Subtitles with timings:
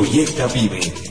[0.00, 1.10] Proyecta Vive.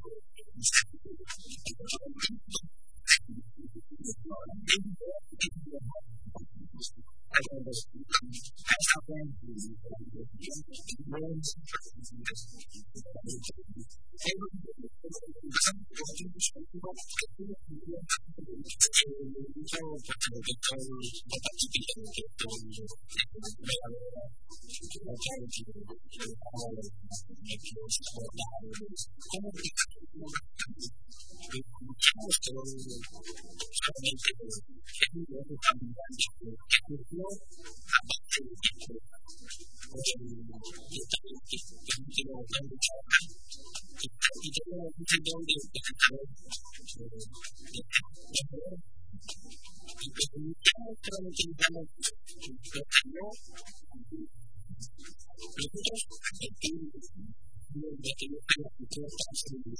[57.71, 59.79] de que yo creo que todo está distribuido.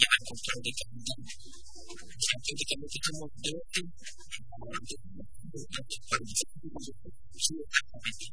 [0.00, 4.94] Ya al contrario, que también, o sea, que que no quitamos de este, adelante,
[5.50, 6.80] porque para el segundo,
[7.36, 8.24] sí, exactamente.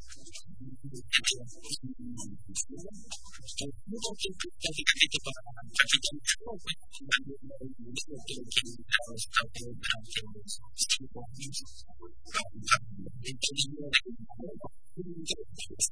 [3.58, 8.48] El mundo que prácticamente para la práctica del campo fue cuando el mundo que lo
[8.48, 10.52] que ha estado durante los
[10.88, 11.58] cinco años,
[11.88, 15.36] para el campo, el que vivió en el mundo, que
[15.76, 15.92] es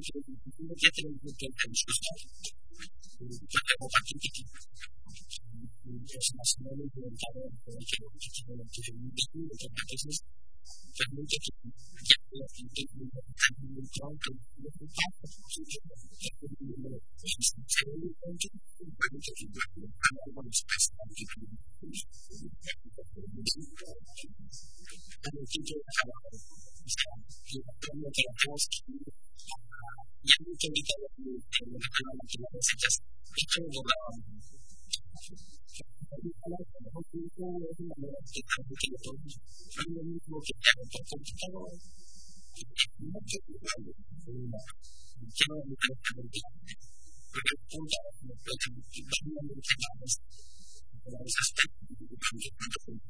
[0.00, 0.16] I think
[28.16, 28.68] it was
[29.80, 32.68] uh, young yeah, can be therapy and economic genetics.
[32.72, 33.00] It just
[33.36, 34.16] it kind of um,
[52.22, 52.54] Thank
[52.88, 53.09] you.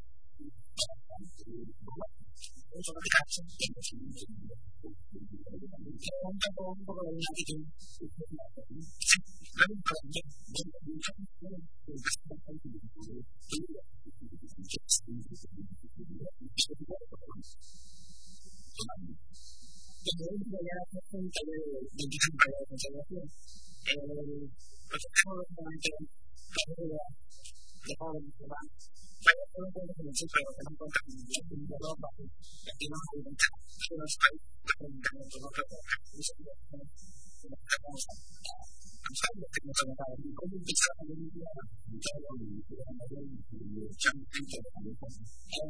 [2.81, 3.67] その時間にして、
[6.23, 7.53] 本当のところに投げて、
[9.59, 10.23] 何かを見て、
[18.73, 19.05] Thank
[28.95, 29.10] you.
[29.25, 32.13] มันก็ต้องเป็นสิ่งที่เราต้องต้องการที่เป็นโลกแบบ
[32.63, 33.53] แบบที่เราต้องการ
[33.83, 34.27] ที่เราใช้
[34.67, 36.61] ประเด็นการตัวเราประกอบการที่สมบูรณ์
[37.67, 38.13] แต่เราใช้
[39.17, 40.07] ใช้แบบเป็นตัวเรา
[40.37, 41.53] ก็ยิ่งเป็นสร้างเรื่องที่เรา
[42.05, 43.19] จะเราหนีที่เราไม่ได้
[44.03, 45.63] จำเป็นจะต้องทำเรา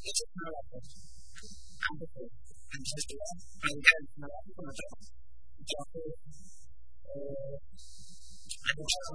[0.00, 0.62] ไม่ใช่เรา
[1.82, 2.28] ทำไปเลย
[2.70, 3.22] ทำใช้ตัว
[3.62, 4.86] มันแค่มาแล้วที่เราจะ
[5.70, 7.52] จะเออ
[8.64, 9.14] อันนี้ก็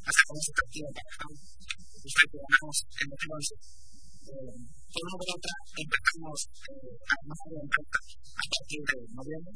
[0.04, 1.36] hasta con ese partido para acá, y
[2.12, 3.56] fue que ganamos en el 11.
[4.24, 4.56] Eh,
[4.94, 5.52] por una por
[5.84, 6.48] empezamos eh,
[6.94, 7.66] a armar la a
[8.52, 9.56] partir de noviembre.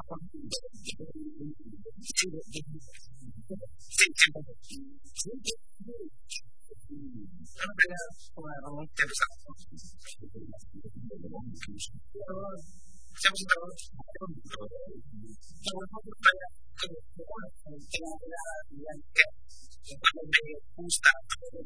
[21.52, 21.64] れを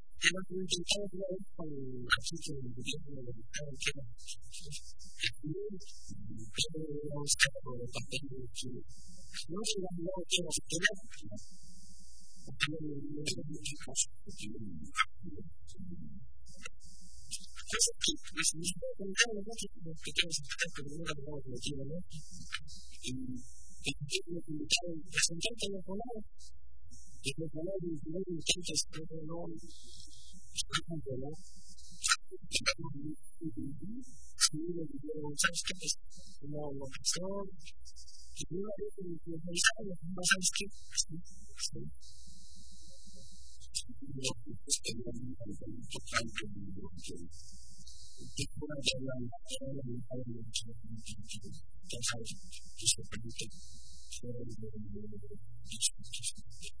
[0.21, 1.69] hemos intentado una vez con
[2.05, 4.05] aquí con el gobierno del Estado que era
[6.51, 8.21] pero hemos estado con el papel
[8.53, 8.69] que
[9.49, 10.95] no se la no quiero tener
[17.71, 21.97] Cosas que pues me estoy contando mucho los pequeños aspectos que no habíamos metido, ¿no?
[23.01, 23.13] Y
[23.81, 23.93] que
[24.27, 26.19] me invitaron a presentar telefonado
[27.23, 28.39] y me ponía a diseñar un
[28.91, 29.37] tanto ¿no?
[29.37, 29.55] ¿no?
[30.87, 31.11] Me
[56.61, 56.80] ¿No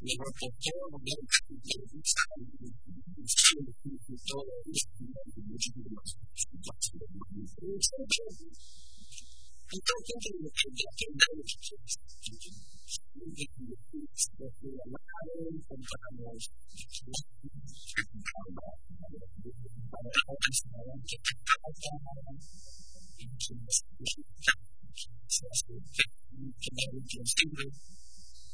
[0.00, 2.14] 你说这交五年看见一下
[3.26, 3.58] 是
[4.22, 5.26] 交了一年的
[5.58, 6.14] 这个叫什
[7.02, 7.18] 么？
[7.34, 7.58] 你说
[8.06, 8.22] 这
[9.70, 11.74] 你到现在你看见这哪有这这
[12.38, 12.46] 这？
[13.18, 13.74] 你你
[14.38, 15.10] 我我们还
[15.66, 16.22] 怎么怎么
[26.68, 27.72] ？Thank you.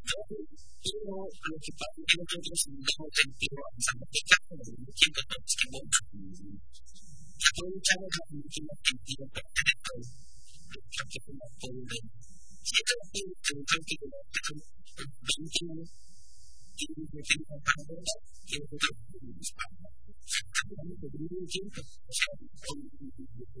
[0.00, 5.96] Pero lo que pasa es que nosotros no tenemos a mexicanos, no siempre nos tenemos.
[7.60, 12.04] Hoy estamos a Argentina sentido perfecto, lo que no pueden ver.
[12.64, 14.64] Siempre ha sido que un cántico de los
[15.36, 15.84] 21
[16.70, 19.88] y un cántico de la banda y un cántico de la espalda.
[20.30, 23.60] Estamos en el tiempo, o sea, con el tiempo.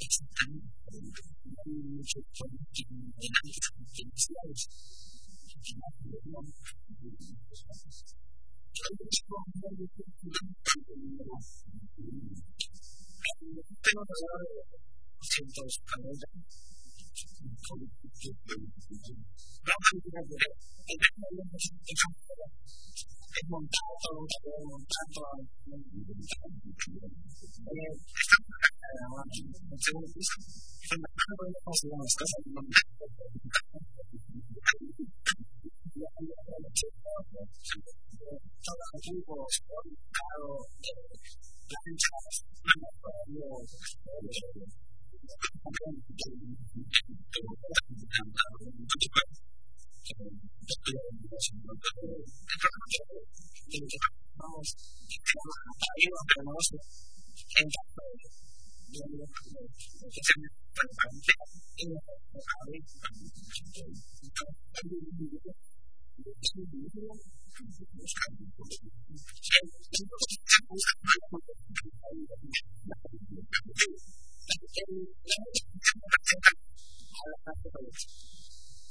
[0.00, 0.60] it's an
[1.66, 4.64] unusual point in the natural things life.
[5.56, 6.46] And that's the one
[8.76, 10.04] I was strong minded to
[15.26, 16.44] ten thousand pounds and
[17.64, 18.30] call it the
[19.66, 20.46] Now I'm going to
[20.86, 22.52] and I'm going to be comfortable.
[23.26, 26.26] I want that, I want that, I want that, I want
[27.66, 28.35] that.
[29.36, 29.86] Thank
[33.44, 33.65] you.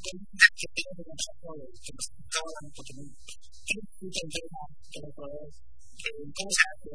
[0.05, 2.13] 現実的な作業をしてます。
[2.13, 6.93] 変わらないときに、研究研究があってことを、当社で、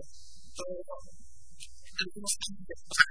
[2.87, 3.11] か、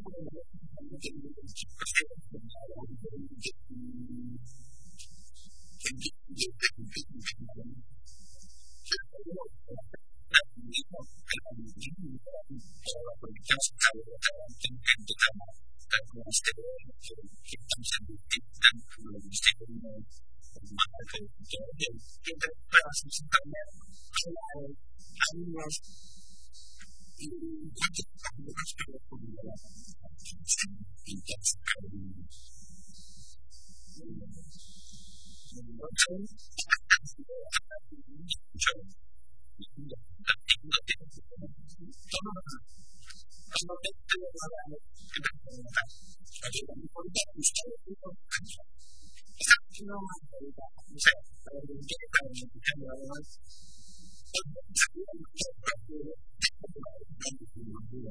[57.89, 58.03] Thank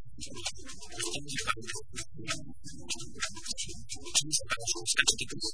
[4.93, 5.50] que entender que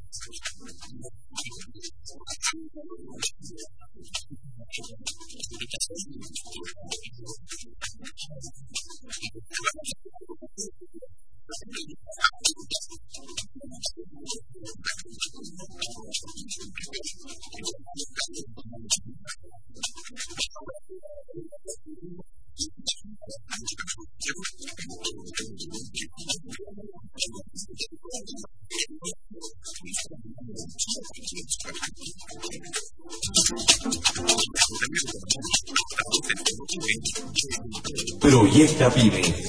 [38.78, 39.48] Revista Vive.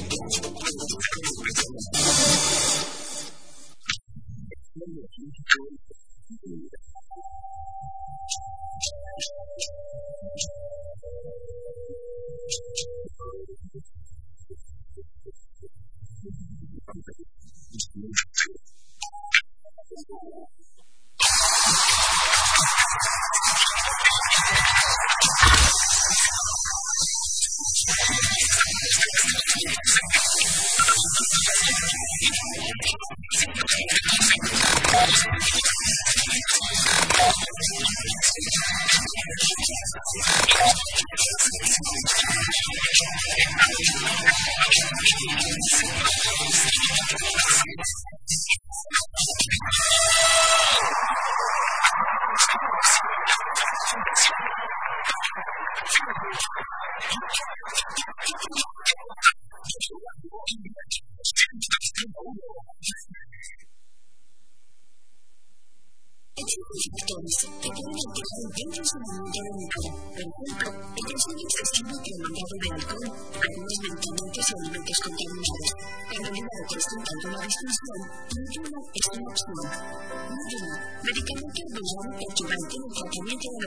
[68.57, 69.93] ellos en el mercado local.
[70.09, 73.09] Por ejemplo, ellos son los que distribuyen el mercado de alcohol,
[73.39, 75.71] algunos medicamentos y alimentos contaminados.
[76.09, 79.98] Cuando una constante alguna disfunción, el ayuno es una opción.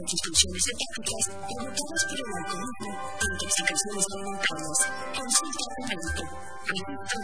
[0.01, 4.79] con sus funciones hepáticas provocadas por el alcoholismo e intoxicaciones alimentarias.
[5.13, 6.23] Consulta a tu médico.
[6.65, 7.17] Pregunta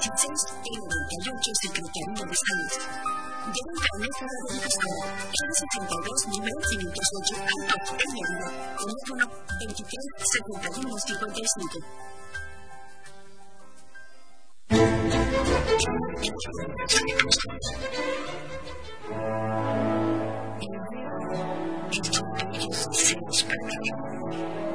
[0.00, 0.32] 016
[0.64, 2.72] y 98 Secretaría de Salud.
[3.40, 4.96] De un carnet de educación,
[5.28, 8.48] R62 número 508 Alto, en Mérida.
[8.80, 9.24] Teléfono
[9.60, 9.92] 23
[10.24, 11.84] 71 55.
[19.12, 19.89] Thank you.
[22.72, 24.69] Seems this picture.